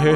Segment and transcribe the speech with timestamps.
[0.00, 0.14] Hey,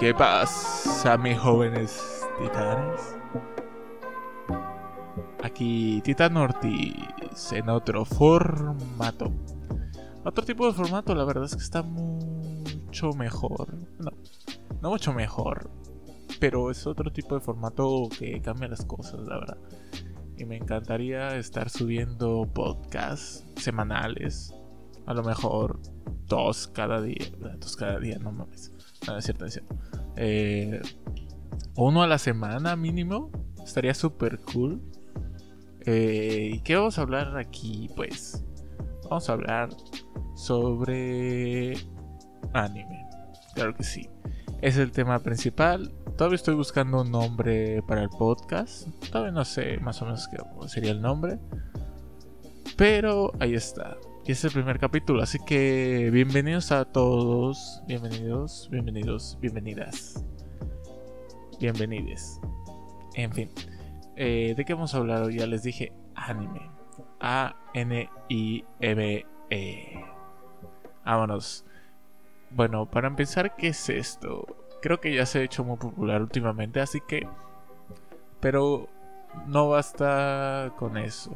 [0.00, 3.16] ¿Qué pasa, mis jóvenes titanes?
[5.44, 9.30] Aquí Titan Ortiz en otro formato.
[10.24, 13.76] Otro tipo de formato, la verdad es que está mucho mejor.
[14.00, 14.10] No,
[14.82, 15.70] no mucho mejor.
[16.40, 19.58] Pero es otro tipo de formato que cambia las cosas, la verdad.
[20.36, 24.52] Y me encantaría estar subiendo podcasts semanales.
[25.06, 25.80] A lo mejor
[26.26, 27.26] dos cada día.
[27.58, 28.72] Dos cada día, no mames.
[29.06, 29.76] No, es cierto, es cierto.
[30.16, 30.80] Eh,
[31.76, 33.30] uno a la semana mínimo.
[33.64, 34.82] Estaría súper cool.
[35.86, 37.90] Eh, ¿Y qué vamos a hablar aquí?
[37.94, 38.44] Pues
[39.04, 39.68] vamos a hablar
[40.34, 41.76] sobre
[42.52, 43.06] anime.
[43.54, 44.08] Claro que sí.
[44.64, 45.92] Es el tema principal.
[46.16, 48.88] Todavía estoy buscando un nombre para el podcast.
[49.12, 51.38] Todavía no sé más o menos qué sería el nombre.
[52.74, 53.98] Pero ahí está.
[54.24, 60.24] Y es el primer capítulo, así que bienvenidos a todos, bienvenidos, bienvenidos, bienvenidas,
[61.60, 62.40] bienvenides.
[63.16, 63.50] En fin,
[64.16, 65.40] eh, ¿de qué vamos a hablar hoy?
[65.40, 66.70] Ya les dije anime.
[67.20, 68.14] A-N-I-M-E.
[71.04, 71.66] Vámonos.
[72.54, 74.46] Bueno, para empezar, ¿qué es esto?
[74.80, 77.26] Creo que ya se ha hecho muy popular últimamente, así que...
[78.38, 78.88] Pero
[79.48, 81.34] no basta con eso.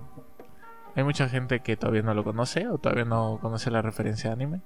[0.95, 4.61] Hay mucha gente que todavía no lo conoce o todavía no conoce la referencia anime.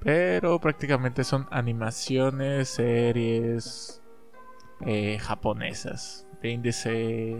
[0.00, 4.00] Pero prácticamente son animaciones, series
[4.86, 6.24] eh, japonesas.
[6.40, 7.36] De índice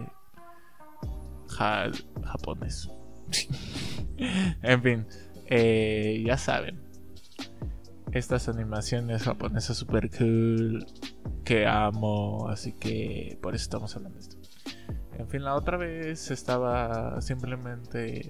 [1.46, 2.90] japonés.
[4.62, 5.06] en fin,
[5.46, 6.87] eh, ya saben.
[8.12, 10.86] Estas animaciones japonesas super cool
[11.44, 12.48] que amo.
[12.48, 14.36] Así que por eso estamos hablando de esto.
[15.18, 18.26] En fin, la otra vez estaba simplemente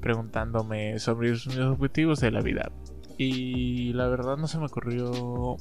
[0.00, 2.70] preguntándome sobre mis objetivos de la vida.
[3.16, 5.56] Y la verdad no se me ocurrió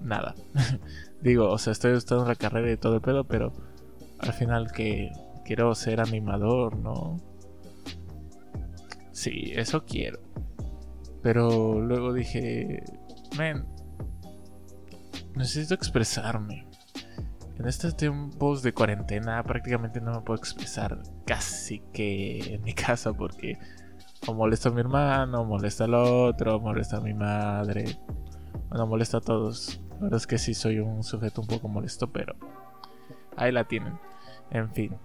[0.00, 0.34] nada.
[1.20, 3.52] Digo, o sea, estoy estudiando la carrera y todo el pedo, pero
[4.20, 5.10] al final que
[5.44, 7.20] quiero ser animador, ¿no?
[9.12, 10.20] Sí, eso quiero.
[11.22, 12.82] Pero luego dije,
[13.36, 13.66] men,
[15.34, 16.68] necesito expresarme
[17.58, 23.12] en estos tiempos de cuarentena prácticamente no me puedo expresar casi que en mi casa
[23.12, 23.58] porque
[24.26, 27.98] o molesta a mi hermano, molesta al otro, molesta a mi madre.
[28.68, 29.80] Bueno, molesta a todos.
[29.90, 32.34] La verdad es que sí soy un sujeto un poco molesto, pero
[33.36, 33.98] ahí la tienen.
[34.50, 34.96] En fin.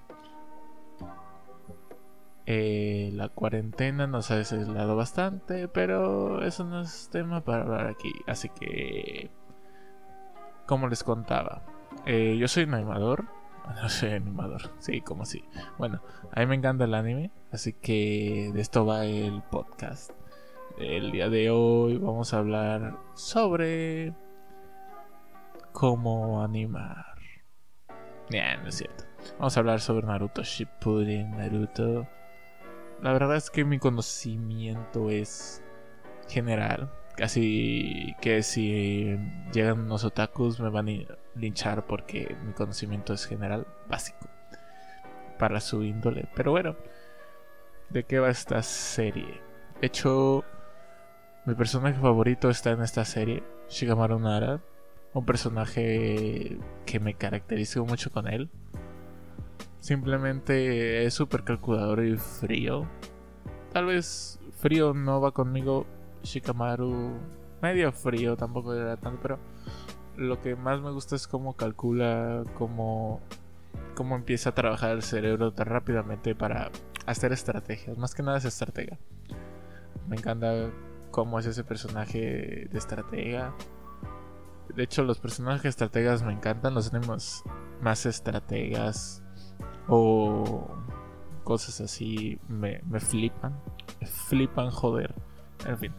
[2.45, 8.11] Eh, la cuarentena nos ha desailado bastante, pero eso no es tema para hablar aquí.
[8.27, 9.31] Así que,
[10.65, 11.63] como les contaba,
[12.05, 13.25] eh, yo soy animador.
[13.81, 15.45] No soy animador, sí, como si.
[15.77, 16.01] Bueno,
[16.33, 20.11] a mí me encanta el anime, así que de esto va el podcast.
[20.77, 24.13] El día de hoy vamos a hablar sobre
[25.71, 27.05] cómo animar.
[28.29, 29.05] Ya, no es cierto.
[29.37, 32.07] Vamos a hablar sobre Naruto Shippuden, Naruto.
[33.03, 35.61] La verdad es que mi conocimiento es
[36.29, 36.89] general.
[37.17, 39.19] Casi que si
[39.51, 44.29] llegan unos otakus me van a linchar porque mi conocimiento es general, básico,
[45.37, 46.29] para su índole.
[46.33, 46.77] Pero bueno,
[47.89, 49.41] ¿de qué va esta serie?
[49.81, 50.45] De hecho,
[51.45, 54.61] mi personaje favorito está en esta serie, Shigamaru Nara,
[55.11, 58.49] un personaje que me caracteriza mucho con él.
[59.83, 62.87] Simplemente es súper calculador y frío.
[63.73, 65.85] Tal vez frío no va conmigo.
[66.23, 67.19] Shikamaru
[67.61, 69.39] medio frío, tampoco era tanto, pero
[70.15, 73.19] lo que más me gusta es cómo calcula, cómo,
[73.93, 76.71] cómo empieza a trabajar el cerebro tan rápidamente para
[77.05, 77.97] hacer estrategias.
[77.97, 78.97] Más que nada es estratega.
[80.07, 80.71] Me encanta
[81.11, 83.53] cómo es ese personaje de estratega.
[84.73, 86.73] De hecho, los personajes estrategas me encantan.
[86.73, 87.43] Los tenemos
[87.81, 89.22] más estrategas
[89.87, 90.67] o
[91.43, 93.53] cosas así me, me flipan.
[93.99, 95.13] Me flipan, joder.
[95.65, 95.93] En fin.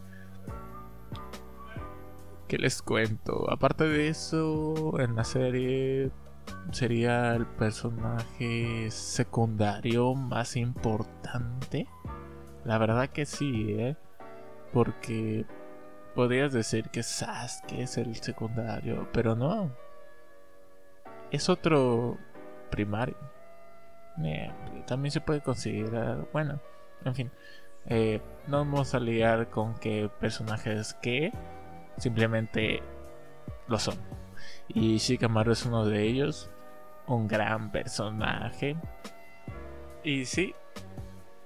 [2.47, 3.49] ¿Qué les cuento?
[3.51, 6.11] Aparte de eso, en la serie
[6.71, 11.87] sería el personaje secundario más importante.
[12.63, 13.95] La verdad que sí, ¿eh?
[14.73, 15.45] Porque
[16.13, 19.71] podrías decir que Sasuke es el secundario, pero no.
[21.31, 22.17] Es otro
[22.69, 23.17] primario.
[24.85, 26.59] También se puede considerar, bueno,
[27.03, 27.31] en fin.
[27.87, 31.31] Eh, no vamos a liar con qué personajes que
[31.97, 32.81] simplemente
[33.67, 33.95] lo son.
[34.67, 36.49] Y Shikamaru es uno de ellos,
[37.07, 38.75] un gran personaje.
[40.03, 40.53] Y sí,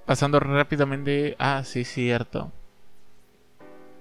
[0.05, 1.35] pasando rápidamente.
[1.39, 2.51] Ah, sí, cierto.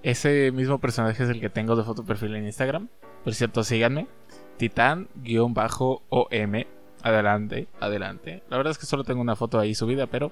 [0.01, 2.87] Ese mismo personaje es el que tengo de foto perfil en Instagram.
[3.23, 4.07] Por cierto, síganme.
[4.57, 5.09] Titán-OM.
[7.01, 8.43] Adelante, adelante.
[8.49, 10.31] La verdad es que solo tengo una foto ahí subida, pero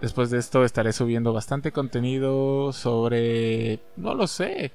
[0.00, 3.80] después de esto estaré subiendo bastante contenido sobre...
[3.96, 4.72] No lo sé.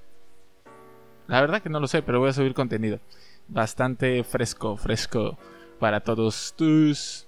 [1.28, 3.00] La verdad que no lo sé, pero voy a subir contenido.
[3.48, 5.38] Bastante fresco, fresco
[5.80, 7.28] para todos tus...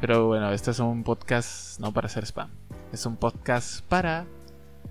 [0.00, 2.50] Pero bueno, este es un podcast no para hacer spam.
[2.92, 4.26] Es un podcast para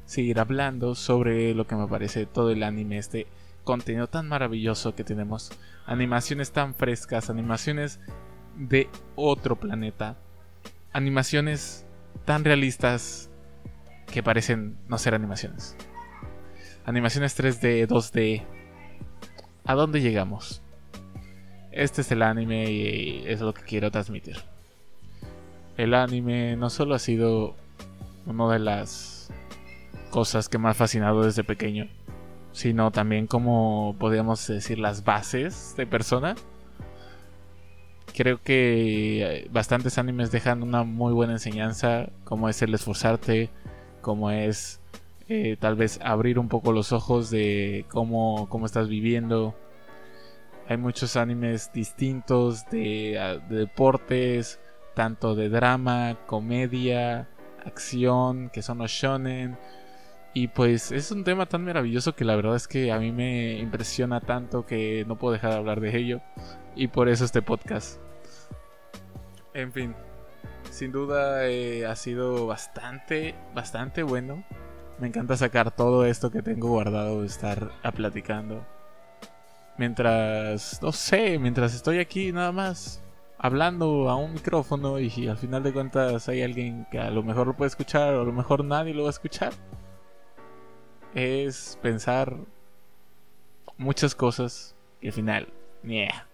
[0.06, 3.28] seguir hablando sobre lo que me parece todo el anime, este
[3.64, 5.52] contenido tan maravilloso que tenemos.
[5.88, 8.02] Animaciones tan frescas, animaciones
[8.58, 10.18] de otro planeta.
[10.92, 11.86] Animaciones
[12.26, 13.32] tan realistas
[14.12, 15.78] que parecen no ser animaciones.
[16.86, 18.46] Animaciones 3D, 2D.
[19.64, 20.62] ¿A dónde llegamos?
[21.72, 24.36] Este es el anime y es lo que quiero transmitir.
[25.78, 27.56] El anime no solo ha sido
[28.26, 29.32] una de las
[30.10, 31.88] cosas que me ha fascinado desde pequeño,
[32.58, 36.34] sino también como podríamos decir las bases de persona.
[38.16, 43.52] Creo que bastantes animes dejan una muy buena enseñanza, como es el esforzarte,
[44.02, 44.82] como es
[45.30, 49.54] eh, tal vez abrir un poco los ojos de cómo, cómo estás viviendo.
[50.68, 54.60] Hay muchos animes distintos de, de deportes,
[54.96, 57.30] tanto de drama, comedia,
[57.64, 59.60] acción, que son los shonen
[60.38, 63.58] y pues es un tema tan maravilloso que la verdad es que a mí me
[63.58, 66.22] impresiona tanto que no puedo dejar de hablar de ello.
[66.76, 68.00] Y por eso este podcast.
[69.56, 69.96] En fin,
[70.70, 74.44] sin duda eh, ha sido bastante, bastante bueno.
[75.00, 78.64] Me encanta sacar todo esto que tengo guardado, estar a platicando.
[79.80, 83.04] Mientras, no sé, mientras estoy aquí nada más
[83.40, 87.48] hablando a un micrófono y al final de cuentas hay alguien que a lo mejor
[87.48, 89.52] lo puede escuchar o a lo mejor nadie lo va a escuchar
[91.14, 92.38] es pensar
[93.78, 95.48] muchas cosas que al final,
[95.84, 96.28] yeah,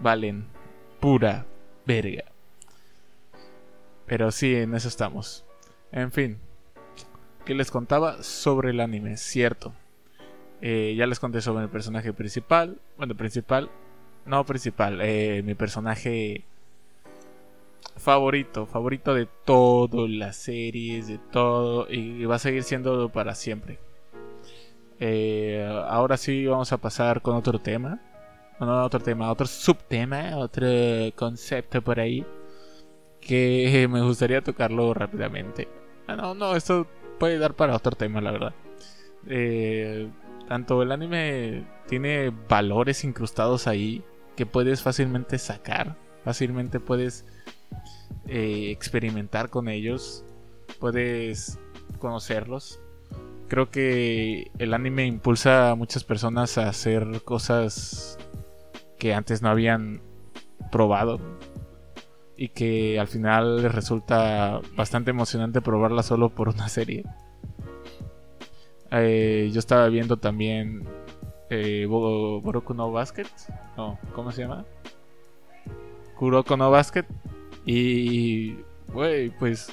[0.00, 0.46] valen
[1.00, 1.46] pura
[1.86, 2.24] verga.
[4.06, 5.44] Pero sí, en eso estamos.
[5.92, 6.38] En fin,
[7.44, 9.16] ¿qué les contaba sobre el anime?
[9.16, 9.72] Cierto.
[10.60, 12.80] Eh, ya les conté sobre el personaje principal.
[12.96, 13.70] Bueno, principal.
[14.24, 15.00] No principal.
[15.02, 16.44] Eh, mi personaje
[18.04, 23.78] favorito, favorito de todas las series, de todo, y va a seguir siendo para siempre.
[25.00, 28.00] Eh, ahora sí vamos a pasar con otro tema,
[28.60, 30.66] no, otro tema, otro subtema, otro
[31.16, 32.26] concepto por ahí,
[33.22, 35.66] que me gustaría tocarlo rápidamente.
[36.06, 36.86] Ah, no, no, esto
[37.18, 38.54] puede dar para otro tema, la verdad.
[39.26, 40.10] Eh,
[40.46, 44.04] tanto el anime tiene valores incrustados ahí
[44.36, 47.24] que puedes fácilmente sacar, fácilmente puedes
[48.26, 50.24] eh, experimentar con ellos,
[50.80, 51.58] puedes
[51.98, 52.80] conocerlos.
[53.48, 58.18] Creo que el anime impulsa a muchas personas a hacer cosas
[58.98, 60.00] que antes no habían
[60.72, 61.20] probado
[62.36, 67.04] y que al final les resulta bastante emocionante probarla solo por una serie.
[68.90, 70.84] Eh, yo estaba viendo también
[71.50, 73.26] eh, Boku no Basket,
[73.76, 74.64] no, ¿cómo se llama?
[76.16, 77.06] Kuroko no Basket
[77.64, 78.58] y,
[78.88, 79.70] güey, pues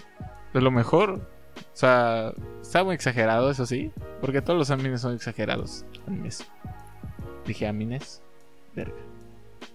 [0.54, 1.22] de lo mejor.
[1.58, 3.92] O sea, está muy exagerado, eso sí.
[4.20, 5.86] Porque todos los animes son exagerados.
[6.08, 6.46] Animes.
[7.46, 8.22] Dije animes.
[8.76, 8.96] Verga.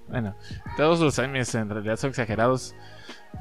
[0.09, 0.37] Bueno,
[0.77, 2.75] todos los animes en realidad son exagerados.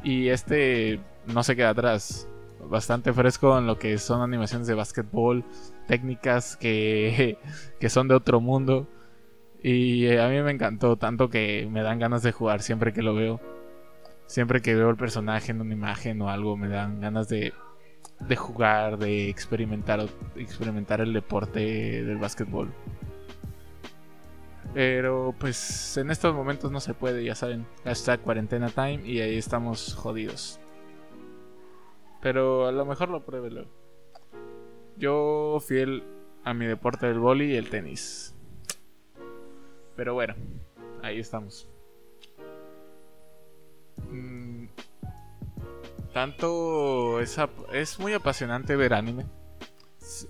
[0.03, 2.27] Y este no se queda atrás.
[2.67, 5.45] Bastante fresco en lo que son animaciones de básquetbol.
[5.87, 7.37] Técnicas que,
[7.79, 8.87] que son de otro mundo.
[9.61, 13.15] Y a mí me encantó tanto que me dan ganas de jugar siempre que lo
[13.15, 13.39] veo.
[14.27, 17.53] Siempre que veo el personaje en una imagen o algo, me dan ganas de,
[18.19, 22.73] de jugar, de experimentar, experimentar el deporte del básquetbol.
[24.73, 27.65] Pero pues en estos momentos no se puede, ya saben.
[27.85, 30.59] Hashtag cuarentena time y ahí estamos jodidos.
[32.21, 33.67] Pero a lo mejor lo pruébelo.
[34.97, 36.03] Yo fiel
[36.43, 38.35] a mi deporte del boli y el tenis.
[39.95, 40.35] Pero bueno,
[41.03, 41.69] ahí estamos.
[44.11, 44.67] Mm,
[46.13, 47.37] tanto es,
[47.73, 49.25] es muy apasionante ver anime.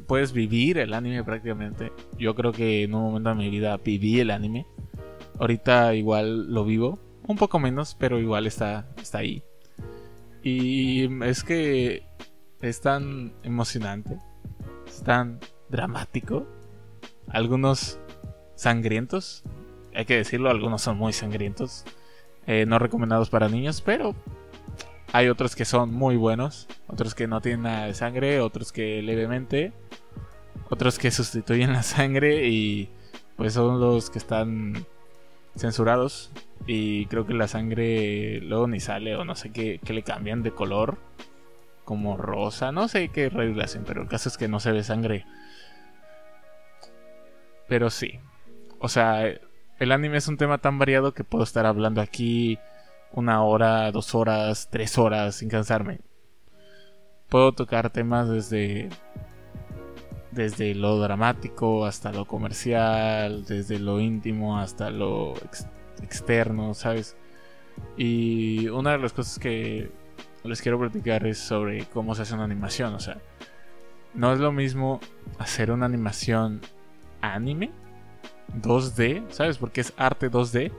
[0.08, 1.92] Puedes vivir el anime prácticamente.
[2.18, 4.66] Yo creo que en un momento de mi vida viví el anime.
[5.40, 7.00] Ahorita igual lo vivo.
[7.28, 9.44] Un poco menos, pero igual está, está ahí.
[10.44, 12.04] Y es que
[12.62, 14.20] es tan emocionante.
[14.88, 15.40] Es tan
[15.70, 16.48] dramático.
[17.28, 18.00] Algunos
[18.56, 19.44] sangrientos.
[19.94, 21.86] Hay que decirlo, algunos son muy sangrientos.
[22.48, 24.16] Eh, no recomendados para niños, pero
[25.14, 29.02] Hay otros que son muy buenos, otros que no tienen nada de sangre, otros que
[29.02, 29.72] levemente,
[30.70, 32.90] otros que sustituyen la sangre y
[33.38, 34.86] pues son los que están
[35.56, 36.32] censurados
[36.68, 40.52] y creo que la sangre luego ni sale o no sé qué, le cambian de
[40.52, 40.98] color
[41.86, 43.32] como rosa, no sé qué
[43.64, 45.26] hacen, pero el caso es que no se ve sangre.
[47.68, 48.20] Pero sí,
[48.80, 49.24] o sea,
[49.80, 52.60] el anime es un tema tan variado que puedo estar hablando aquí
[53.12, 56.00] una hora, dos horas, tres horas sin cansarme.
[57.30, 58.90] Puedo tocar temas desde
[60.32, 65.34] desde lo dramático hasta lo comercial, desde lo íntimo hasta lo
[66.02, 67.16] externo, ¿sabes?
[67.98, 69.92] Y una de las cosas que
[70.44, 73.18] les quiero platicar es sobre cómo se hace una animación, o sea,
[74.14, 75.00] no es lo mismo
[75.40, 76.62] hacer una animación
[77.22, 77.72] anime
[78.54, 79.58] 2D, ¿sabes?
[79.58, 80.72] Porque es arte 2D.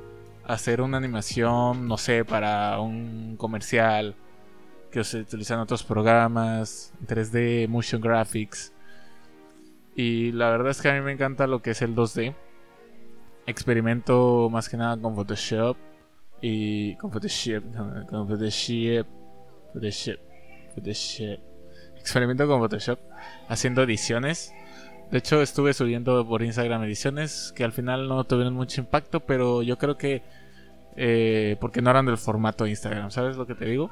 [0.44, 4.14] Hacer una animación, no sé, para un comercial
[4.90, 8.72] que se utilizan otros programas, 3D, motion graphics.
[9.96, 12.34] Y la verdad es que a mí me encanta lo que es el 2D.
[13.46, 15.76] Experimento más que nada con Photoshop
[16.40, 17.62] y con Photoshop,
[18.08, 19.06] con Photoshop,
[19.72, 20.18] Photoshop,
[20.74, 21.40] Photoshop.
[21.98, 22.98] Experimento con Photoshop
[23.48, 24.52] haciendo ediciones
[25.10, 29.62] de hecho, estuve subiendo por Instagram ediciones que al final no tuvieron mucho impacto, pero
[29.62, 30.22] yo creo que
[30.96, 33.90] eh, porque no eran del formato Instagram, ¿sabes lo que te digo?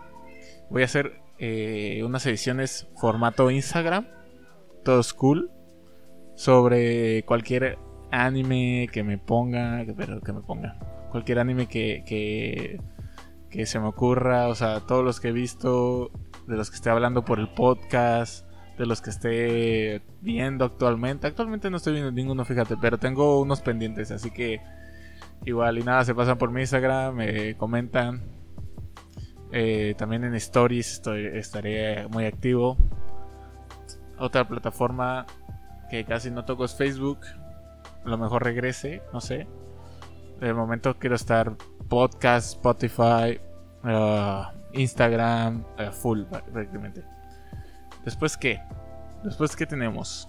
[0.70, 4.06] Voy a hacer eh, unas ediciones formato Instagram,
[4.82, 5.50] todos cool,
[6.34, 7.78] sobre cualquier
[8.10, 10.78] anime que me ponga, pero que me ponga,
[11.12, 12.80] cualquier anime que, que,
[13.50, 16.10] que se me ocurra, o sea, todos los que he visto,
[16.48, 18.46] de los que esté hablando por el podcast
[18.78, 21.26] de los que esté viendo actualmente.
[21.26, 24.60] Actualmente no estoy viendo ninguno, fíjate, pero tengo unos pendientes, así que
[25.44, 28.22] igual y nada, se pasan por mi Instagram, me comentan.
[29.52, 32.76] Eh, también en Stories estoy, estaré muy activo.
[34.18, 35.26] Otra plataforma
[35.90, 37.20] que casi no toco es Facebook.
[38.04, 39.46] A lo mejor regrese, no sé.
[40.40, 41.56] De momento quiero estar
[41.88, 43.40] podcast, Spotify,
[43.84, 47.04] uh, Instagram, uh, full prácticamente.
[48.04, 48.60] Después qué?
[49.22, 50.28] Después qué tenemos?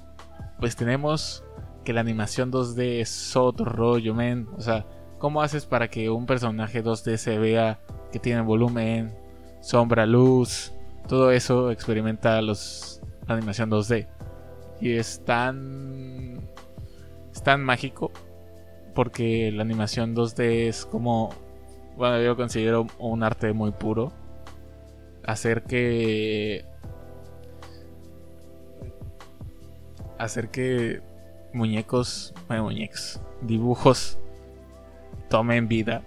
[0.60, 1.44] Pues tenemos
[1.84, 4.48] que la animación 2D es otro rollo, men.
[4.58, 4.86] O sea,
[5.20, 7.80] ¿cómo haces para que un personaje 2D se vea
[8.12, 9.14] que tiene volumen,
[9.62, 10.74] sombra, luz?
[11.08, 14.08] Todo eso experimenta los la animación 2D.
[14.82, 16.50] Y es tan
[17.32, 18.12] es tan mágico
[18.94, 21.30] porque la animación 2D es como
[21.98, 24.12] bueno, yo considero un arte muy puro.
[25.26, 26.66] Hacer que
[30.18, 31.02] hacer que
[31.54, 34.18] muñecos, bueno, muñecos, dibujos
[35.30, 36.02] tomen vida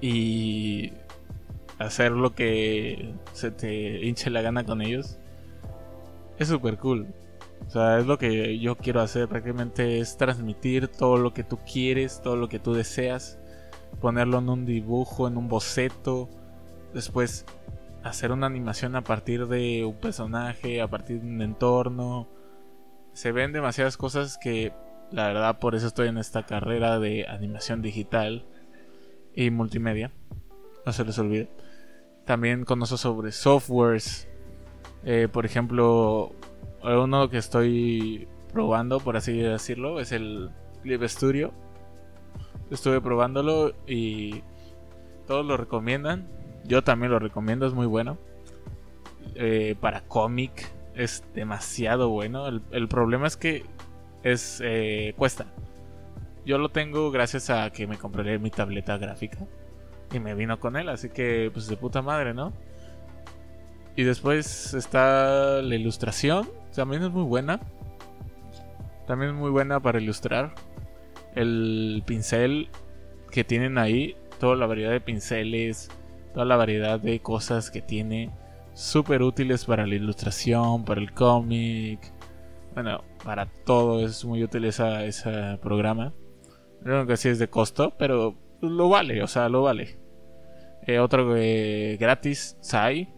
[0.00, 0.92] y
[1.78, 5.18] hacer lo que se te hinche la gana con ellos
[6.38, 7.06] es súper cool.
[7.66, 11.58] O sea, es lo que yo quiero hacer prácticamente es transmitir todo lo que tú
[11.70, 13.38] quieres, todo lo que tú deseas,
[14.00, 16.28] ponerlo en un dibujo, en un boceto,
[16.92, 17.46] después
[18.04, 22.28] hacer una animación a partir de un personaje, a partir de un entorno,
[23.16, 24.74] se ven demasiadas cosas que
[25.10, 28.44] la verdad por eso estoy en esta carrera de animación digital
[29.34, 30.12] y multimedia.
[30.84, 31.48] No se les olvide.
[32.26, 34.28] También conozco sobre softwares.
[35.02, 36.34] Eh, por ejemplo,
[36.82, 40.50] uno que estoy probando, por así decirlo, es el
[40.82, 41.54] Clip Studio.
[42.70, 44.42] Estuve probándolo y
[45.26, 46.28] todos lo recomiendan.
[46.64, 48.18] Yo también lo recomiendo, es muy bueno.
[49.36, 52.46] Eh, para cómic, es demasiado bueno.
[52.48, 53.64] El, problema es que
[54.22, 55.46] es eh, cuesta.
[56.44, 59.38] Yo lo tengo gracias a que me compré mi tableta gráfica
[60.12, 62.52] y me vino con él, así que pues de puta madre, ¿no?
[63.96, 67.60] Y después está la ilustración, también es muy buena.
[69.06, 70.54] También es muy buena para ilustrar.
[71.34, 72.68] El pincel
[73.30, 75.90] que tienen ahí, toda la variedad de pinceles,
[76.32, 78.30] toda la variedad de cosas que tiene
[78.76, 82.12] súper útiles para la ilustración, para el cómic,
[82.74, 86.12] bueno, para todo es muy útil ese programa.
[86.82, 89.98] Creo que sí es de costo, pero lo vale, o sea, lo vale.
[90.86, 93.12] Eh, otro eh, gratis, Sai,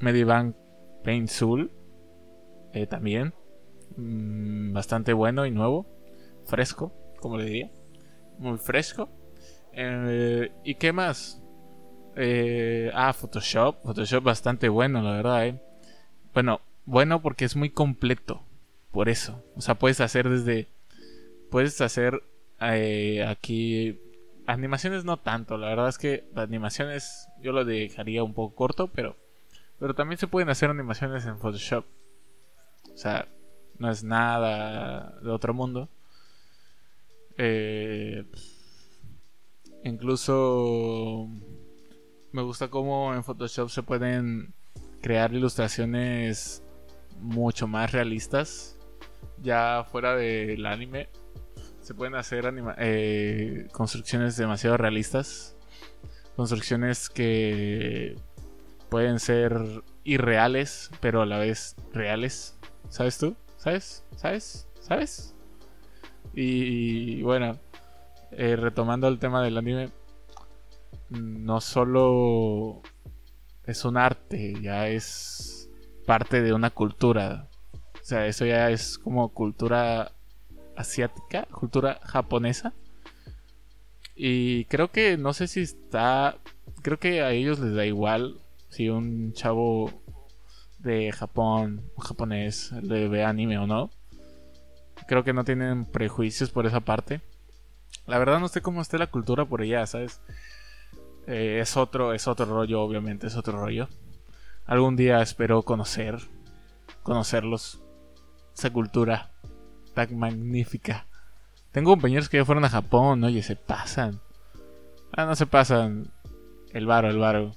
[0.00, 0.54] Medibank
[1.02, 1.72] Paint Soul,
[2.74, 3.32] eh, también.
[3.96, 5.86] Mm, bastante bueno y nuevo,
[6.44, 7.70] fresco, como le diría.
[8.38, 9.08] Muy fresco.
[10.62, 11.42] ¿Y qué más?
[12.16, 13.82] Eh, ah, Photoshop.
[13.82, 15.60] Photoshop bastante bueno, la verdad, eh.
[16.32, 18.42] Bueno, bueno porque es muy completo.
[18.92, 19.42] Por eso.
[19.56, 20.68] O sea, puedes hacer desde.
[21.50, 22.22] Puedes hacer
[22.60, 24.00] eh, aquí
[24.46, 29.16] animaciones no tanto, la verdad es que animaciones yo lo dejaría un poco corto, pero
[29.78, 31.84] pero también se pueden hacer animaciones en Photoshop.
[32.92, 33.28] O sea,
[33.78, 35.88] no es nada de otro mundo.
[37.36, 38.24] Eh,
[39.82, 41.28] incluso
[42.34, 44.54] me gusta cómo en Photoshop se pueden
[45.00, 46.64] crear ilustraciones
[47.20, 48.76] mucho más realistas.
[49.40, 51.08] Ya fuera del anime,
[51.80, 55.56] se pueden hacer eh, construcciones demasiado realistas.
[56.34, 58.16] Construcciones que
[58.88, 62.58] pueden ser irreales, pero a la vez reales.
[62.88, 63.36] ¿Sabes tú?
[63.58, 64.04] ¿Sabes?
[64.16, 64.68] ¿Sabes?
[64.80, 65.36] ¿Sabes?
[66.34, 67.60] Y, bueno,
[68.32, 69.90] eh, retomando el tema del anime,
[71.14, 72.82] no solo
[73.64, 75.68] es un arte, ya es
[76.06, 77.48] parte de una cultura.
[77.72, 80.12] O sea, eso ya es como cultura
[80.76, 82.74] asiática, cultura japonesa.
[84.14, 86.38] Y creo que, no sé si está,
[86.82, 89.90] creo que a ellos les da igual si un chavo
[90.78, 93.90] de Japón, un japonés, le ve anime o no.
[95.08, 97.20] Creo que no tienen prejuicios por esa parte.
[98.06, 100.20] La verdad no sé cómo esté la cultura por allá, ¿sabes?
[101.26, 103.88] Eh, es otro, es otro rollo, obviamente, es otro rollo.
[104.66, 106.18] Algún día espero conocer,
[107.02, 107.80] conocerlos.
[108.56, 109.32] Esa cultura
[109.94, 111.06] tan magnífica.
[111.72, 114.20] Tengo compañeros que ya fueron a Japón, oye, se pasan.
[115.12, 116.10] Ah, no se pasan.
[116.72, 117.52] El varo, el varo.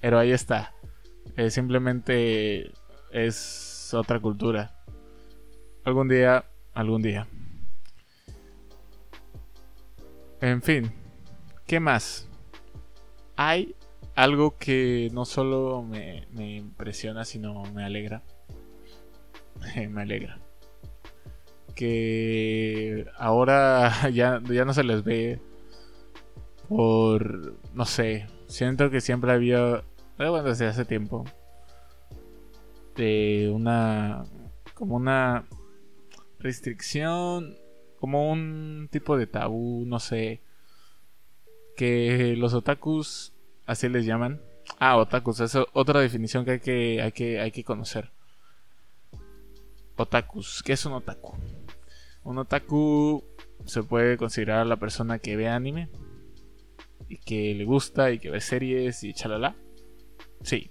[0.00, 0.72] Pero ahí está.
[1.36, 2.72] Eh, simplemente
[3.10, 4.74] es otra cultura.
[5.84, 6.44] Algún día,
[6.74, 7.26] algún día.
[10.40, 10.92] En fin,
[11.66, 12.28] ¿qué más?
[13.36, 13.74] Hay
[14.14, 18.22] algo que no solo me, impresiona, sino me alegra.
[19.90, 20.38] me alegra.
[21.74, 25.40] Que ahora ya, ya no se les ve
[26.68, 29.76] por, no sé, siento que siempre había,
[30.18, 31.24] eh, bueno, desde hace tiempo,
[32.96, 34.24] de una,
[34.74, 35.46] como una
[36.38, 37.56] restricción,
[38.00, 40.42] como un tipo de tabú, no sé,
[41.76, 43.32] que los otakus,
[43.66, 44.40] así les llaman.
[44.78, 48.10] Ah, otakus, es otra definición que hay que, hay que, hay que conocer.
[49.96, 51.36] Otakus, ¿qué es un otaku?
[52.24, 53.24] Un otaku
[53.64, 55.88] se puede considerar la persona que ve anime,
[57.08, 59.56] y que le gusta y que ve series y chalala.
[60.42, 60.70] Sí.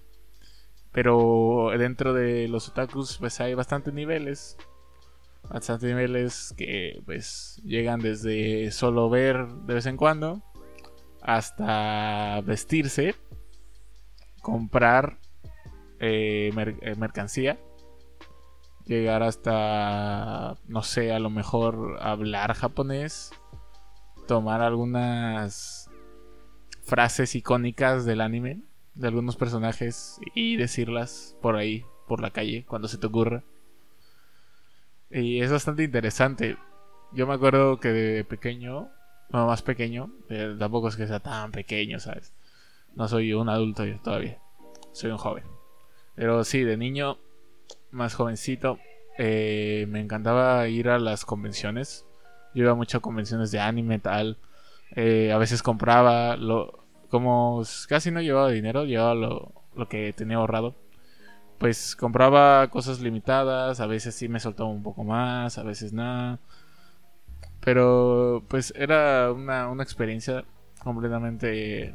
[0.92, 4.58] Pero dentro de los otakus pues hay bastantes niveles.
[5.50, 10.44] Bastantes niveles que pues llegan desde solo ver de vez en cuando
[11.26, 13.16] hasta vestirse,
[14.42, 15.18] comprar
[16.00, 17.60] eh, eh, mercancía,
[18.86, 23.32] llegar hasta, no sé, a lo mejor hablar japonés,
[24.28, 25.90] tomar algunas
[26.84, 28.62] frases icónicas del anime,
[28.94, 33.44] de algunos personajes, y decirlas por ahí, por la calle, cuando se te ocurra.
[35.10, 36.58] Y es bastante interesante.
[37.14, 38.90] Yo me acuerdo que de pequeño,
[39.30, 40.12] no más pequeño,
[40.60, 42.34] tampoco es que sea tan pequeño, ¿sabes?
[42.96, 44.40] No soy un adulto yo todavía,
[44.94, 45.44] soy un joven.
[46.16, 47.18] Pero sí, de niño,
[47.92, 48.80] más jovencito,
[49.18, 52.06] eh, me encantaba ir a las convenciones.
[52.54, 54.38] Yo iba mucho a convenciones de anime, tal.
[54.96, 60.38] Eh, a veces compraba, lo, como casi no llevaba dinero, llevaba lo, lo que tenía
[60.38, 60.76] ahorrado.
[61.58, 66.40] Pues compraba cosas limitadas, a veces sí me soltaba un poco más, a veces nada.
[67.66, 70.46] Pero pues era una, una experiencia
[70.82, 71.94] completamente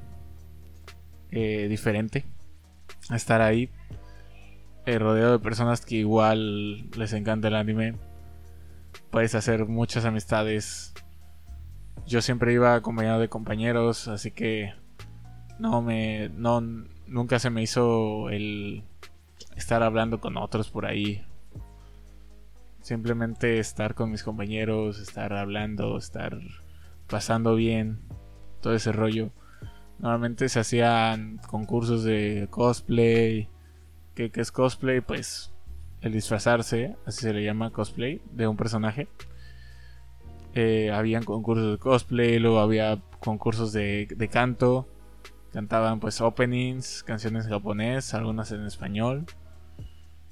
[1.31, 2.27] eh, diferente.
[3.11, 3.71] Estar ahí,
[4.85, 7.95] eh, rodeado de personas que igual les encanta el anime.
[9.11, 10.93] Puedes hacer muchas amistades
[12.11, 14.75] yo siempre iba acompañado de compañeros, así que
[15.61, 16.61] no me no
[17.07, 18.83] nunca se me hizo el
[19.57, 21.25] estar hablando con otros por ahí.
[22.91, 26.41] Simplemente estar con mis compañeros, estar hablando, estar
[27.09, 28.01] pasando bien,
[28.61, 29.31] todo ese rollo.
[30.01, 33.49] Normalmente se hacían concursos de cosplay.
[34.17, 35.01] ¿Qué, es cosplay?
[35.03, 35.53] Pues
[36.01, 39.07] el disfrazarse, así se le llama cosplay, de un personaje.
[40.57, 44.89] Eh, habían concursos de cosplay, luego había concursos de, canto.
[45.53, 49.27] Cantaban pues openings, canciones en japonés, algunas en español.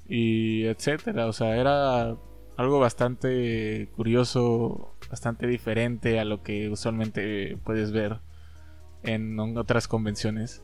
[0.09, 1.27] Y etcétera.
[1.27, 2.17] O sea, era
[2.59, 8.19] algo bastante curioso, bastante diferente a lo que usualmente puedes ver
[9.01, 10.61] en otras convenciones.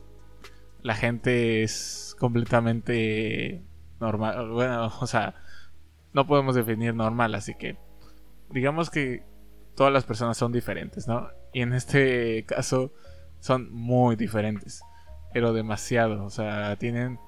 [0.82, 3.64] La gente es completamente
[3.98, 4.50] normal.
[4.50, 5.36] Bueno, o sea,
[6.12, 7.78] no podemos definir normal, así que
[8.50, 9.24] digamos que
[9.74, 11.30] todas las personas son diferentes, ¿no?
[11.54, 12.92] Y en este caso
[13.40, 14.82] son muy diferentes.
[15.32, 16.26] Pero demasiado.
[16.26, 17.18] O sea, tienen...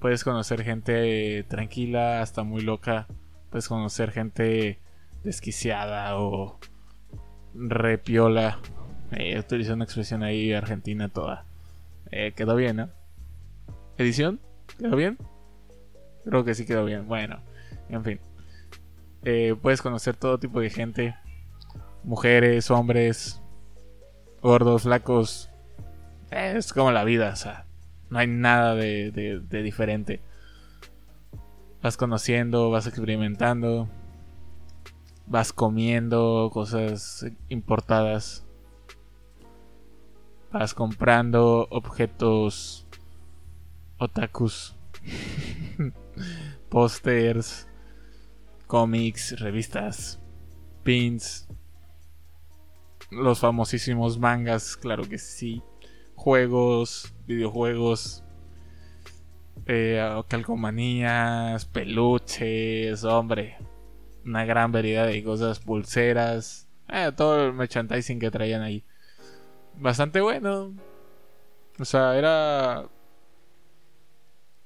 [0.00, 3.06] Puedes conocer gente tranquila hasta muy loca.
[3.54, 4.80] Puedes conocer gente
[5.22, 6.58] desquiciada o
[7.54, 8.58] repiola.
[9.12, 9.40] Eh,
[9.72, 11.46] una expresión ahí argentina toda.
[12.10, 12.90] Eh, quedó bien, ¿no?
[13.96, 14.40] ¿Edición?
[14.76, 15.18] ¿Quedó bien?
[16.24, 17.06] Creo que sí quedó bien.
[17.06, 17.44] Bueno,
[17.90, 18.20] en fin.
[19.22, 21.14] Eh, puedes conocer todo tipo de gente.
[22.02, 23.40] Mujeres, hombres,
[24.42, 25.48] gordos, flacos.
[26.32, 27.66] Es como la vida, o sea.
[28.10, 29.12] No hay nada de,
[29.48, 30.22] de diferente.
[31.84, 33.90] Vas conociendo, vas experimentando.
[35.26, 38.46] Vas comiendo cosas importadas.
[40.50, 42.86] Vas comprando objetos
[43.98, 44.74] otakus.
[46.70, 47.68] Pósters
[48.66, 50.20] cómics, revistas,
[50.82, 51.46] pins,
[53.10, 55.62] los famosísimos mangas, claro que sí,
[56.14, 58.23] juegos, videojuegos,
[59.66, 63.56] eh, calcomanías, peluches, hombre,
[64.24, 68.84] una gran variedad de cosas, pulseras, eh, todo el merchandising que traían ahí.
[69.76, 70.74] Bastante bueno.
[71.78, 72.86] O sea, era...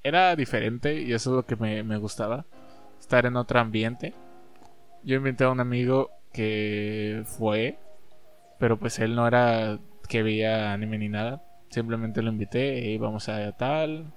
[0.02, 2.46] Era diferente y eso es lo que me, me gustaba
[2.98, 4.14] estar en otro ambiente.
[5.02, 7.78] Yo invité a un amigo que fue,
[8.58, 11.42] pero pues él no era que veía anime ni nada.
[11.70, 14.12] Simplemente lo invité y vamos a tal.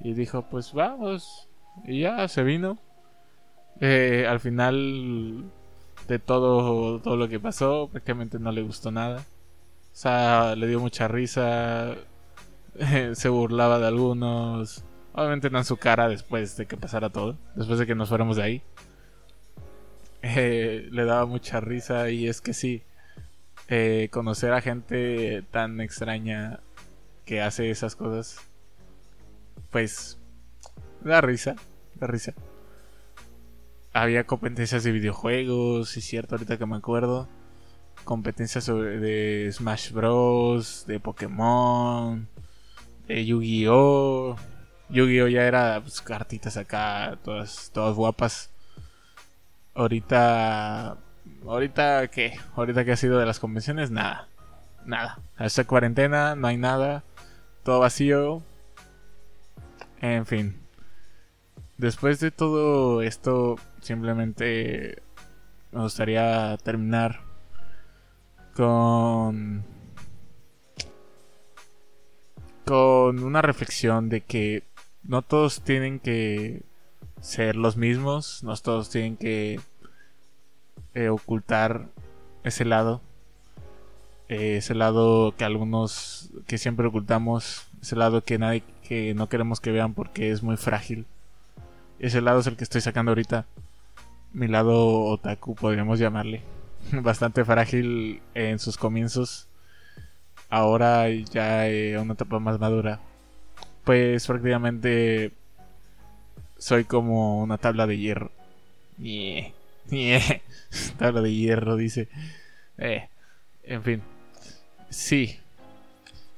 [0.00, 1.48] Y dijo, pues vamos.
[1.84, 2.78] Y ya se vino.
[3.80, 5.50] Eh, al final
[6.06, 9.18] de todo, todo lo que pasó, prácticamente no le gustó nada.
[9.18, 11.94] O sea, le dio mucha risa.
[13.12, 14.84] se burlaba de algunos.
[15.12, 17.36] Obviamente no en su cara después de que pasara todo.
[17.54, 18.62] Después de que nos fuéramos de ahí.
[20.22, 22.82] Eh, le daba mucha risa y es que sí.
[23.68, 26.60] Eh, conocer a gente tan extraña
[27.24, 28.38] que hace esas cosas.
[29.70, 30.18] Pues.
[31.02, 31.56] Da risa.
[31.94, 32.34] Da risa.
[33.92, 37.28] Había competencias de videojuegos, es cierto, ahorita que me acuerdo.
[38.04, 40.84] Competencias sobre, de Smash Bros.
[40.86, 42.28] De Pokémon.
[43.06, 44.36] De Yu-Gi-Oh!
[44.88, 48.50] Yu-Gi-Oh ya era pues, cartitas acá, todas, todas guapas.
[49.74, 50.96] Ahorita,
[51.46, 54.28] ahorita qué, ahorita que ha sido de las convenciones, nada,
[54.84, 55.18] nada.
[55.38, 57.02] Esta cuarentena, no hay nada,
[57.64, 58.42] todo vacío.
[60.00, 60.56] En fin.
[61.76, 65.02] Después de todo esto, simplemente
[65.72, 67.20] me gustaría terminar
[68.54, 69.64] con
[72.64, 74.62] con una reflexión de que
[75.02, 76.62] no todos tienen que
[77.20, 79.60] ser los mismos, no todos tienen que
[80.94, 81.88] eh, ocultar
[82.42, 83.00] ese lado,
[84.28, 89.60] eh, ese lado que algunos que siempre ocultamos, ese lado que nadie que no queremos
[89.60, 91.06] que vean porque es muy frágil.
[91.98, 93.46] Ese lado es el que estoy sacando ahorita.
[94.32, 96.42] Mi lado otaku podríamos llamarle.
[96.92, 99.48] Bastante frágil en sus comienzos.
[100.50, 103.00] Ahora ya eh, una etapa más madura
[103.84, 105.32] pues prácticamente
[106.58, 108.32] soy como una tabla de hierro.
[110.98, 112.08] tabla de hierro, dice.
[112.78, 113.08] Eh,
[113.62, 114.02] en fin.
[114.88, 115.38] Sí.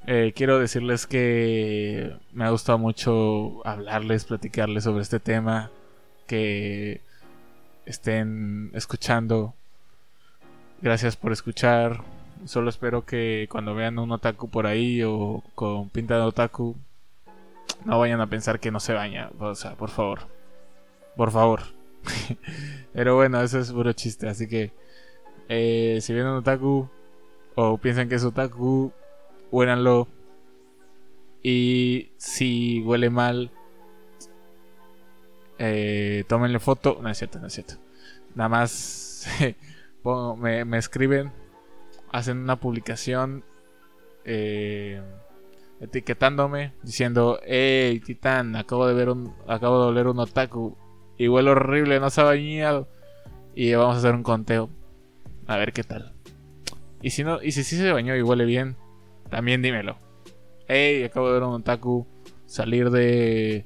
[0.09, 5.69] Eh, quiero decirles que me ha gustado mucho hablarles, platicarles sobre este tema.
[6.27, 7.01] Que
[7.85, 9.53] estén escuchando.
[10.81, 12.01] Gracias por escuchar.
[12.45, 16.75] Solo espero que cuando vean un otaku por ahí o con pinta de otaku
[17.83, 19.29] no vayan a pensar que no se baña.
[19.39, 20.19] O sea, por favor.
[21.17, 21.63] Por favor.
[22.93, 24.29] Pero bueno, eso es puro chiste.
[24.29, 24.71] Así que
[25.49, 26.87] eh, si vienen un otaku
[27.55, 28.93] o piensan que es otaku,
[29.51, 30.07] huéranlo.
[31.43, 33.51] Y si huele mal,
[35.59, 36.99] eh, tómenle foto.
[37.01, 37.75] No es cierto, no es cierto.
[38.35, 39.27] Nada más
[40.37, 41.31] me, me escriben,
[42.11, 43.43] hacen una publicación.
[44.25, 45.01] Eh,
[45.79, 50.75] etiquetándome diciendo, hey Titán, acabo de ver un, acabo de oler un otaku
[51.17, 52.87] y huele horrible, no se ha bañado
[53.55, 54.69] y vamos a hacer un conteo
[55.47, 56.13] a ver qué tal.
[57.01, 58.75] Y si no, y si sí se bañó y huele bien,
[59.29, 59.97] también dímelo.
[60.67, 62.05] Hey, acabo de ver un otaku
[62.45, 63.65] salir de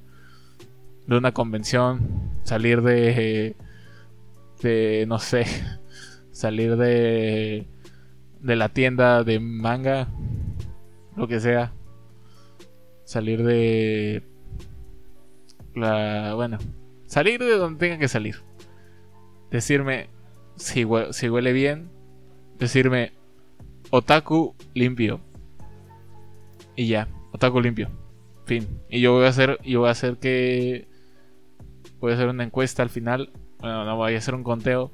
[1.08, 3.56] de una convención, salir de
[4.62, 5.45] de no sé,
[6.32, 7.67] salir de
[8.39, 10.08] de la tienda de manga,
[11.15, 11.74] lo que sea
[13.04, 14.24] salir de
[15.76, 16.58] la bueno
[17.08, 18.38] salir de donde tenga que salir
[19.52, 20.08] decirme
[20.56, 21.89] si, si huele bien
[22.58, 23.12] decirme
[23.89, 25.19] otaku limpio.
[26.75, 27.89] Y ya, otaku limpio.
[28.45, 28.67] Fin.
[28.89, 30.88] Y yo voy a hacer, yo voy a hacer que
[31.99, 33.31] voy a hacer una encuesta al final.
[33.60, 34.91] Bueno, no voy a hacer un conteo.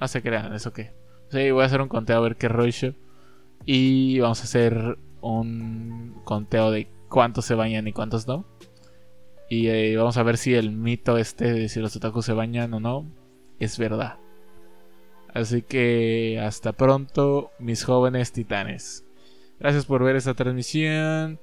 [0.00, 0.92] No se crean, eso qué.
[1.30, 2.94] Sí, voy a hacer un conteo a ver qué rollo.
[3.64, 8.44] Y vamos a hacer un conteo de cuántos se bañan y cuántos no.
[9.48, 12.72] Y eh, vamos a ver si el mito este de si los otakus se bañan
[12.74, 13.06] o no
[13.64, 14.16] es verdad.
[15.32, 19.04] Así que hasta pronto, mis jóvenes titanes.
[19.62, 21.38] Gracias por ver esta transmisión.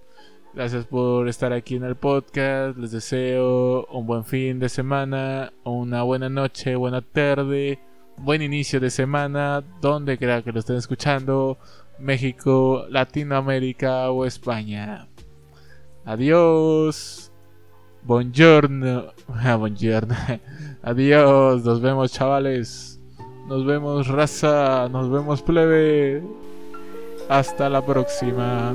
[0.53, 2.77] Gracias por estar aquí en el podcast.
[2.77, 7.79] Les deseo un buen fin de semana, una buena noche, buena tarde,
[8.17, 11.57] buen inicio de semana, donde crea que lo estén escuchando.
[11.97, 15.07] México, Latinoamérica o España.
[16.03, 17.31] Adiós.
[18.03, 19.13] Buongiorno.
[19.29, 20.13] Ah, buongiorno.
[20.83, 21.63] Adiós.
[21.63, 22.99] Nos vemos, chavales.
[23.47, 24.89] Nos vemos, raza.
[24.89, 26.21] Nos vemos, plebe.
[27.29, 28.73] Hasta la próxima.